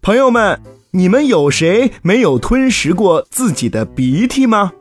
[0.00, 0.58] 朋友们，
[0.92, 4.72] 你们有谁没有吞食过自己的鼻涕吗？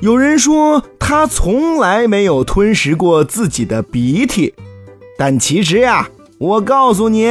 [0.00, 4.54] 有人说他从来没有吞食过自己的鼻涕，
[5.18, 7.30] 但其实呀，我告诉你，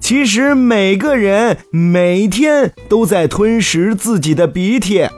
[0.00, 5.08] 其实每个人每天都在吞食自己的鼻涕，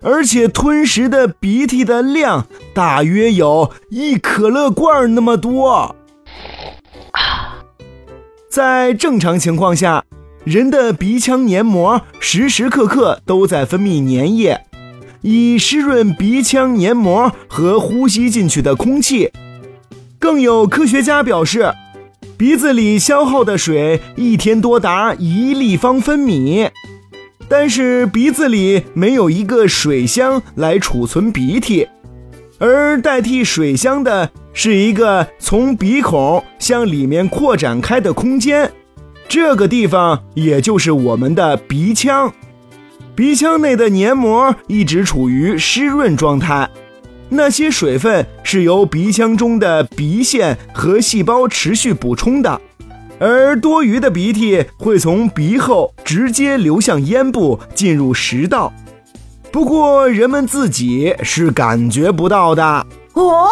[0.00, 5.96] 而且吞食的鼻涕的量大约有一可乐罐那么多。
[8.48, 10.04] 在正常情况下，
[10.44, 14.60] 人的鼻腔黏膜时时刻刻都在分泌粘液，
[15.20, 19.30] 以湿润鼻腔黏膜和呼吸进去的空气。
[20.18, 21.72] 更有科学家表示，
[22.36, 26.70] 鼻子里消耗的水一天多达一立方分米，
[27.48, 31.88] 但是鼻子里没有一个水箱来储存鼻涕，
[32.58, 34.30] 而代替水箱的。
[34.54, 38.68] 是一个从鼻孔向里面扩展开的空间，
[39.28, 42.34] 这个地方也就是我们的鼻腔。
[43.14, 46.68] 鼻腔内的黏膜一直处于湿润状态，
[47.28, 52.60] 那些水分是由鼻腔中的鼻腺和细胞持续补充的，
[53.20, 58.72] 而多余的鼻涕会从鼻后直接流向咽部，进入食道。
[59.50, 63.48] 不过人们自己是感觉不到的哦。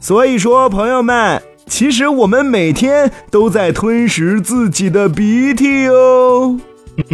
[0.00, 6.60] 所以说，朋友们，其实我们每天都在吞食自己的鼻涕哦。